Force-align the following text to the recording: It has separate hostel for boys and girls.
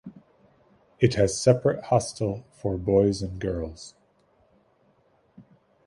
It 0.99 1.13
has 1.13 1.39
separate 1.39 1.83
hostel 1.83 2.43
for 2.49 2.75
boys 2.75 3.21
and 3.21 3.39
girls. 3.39 3.93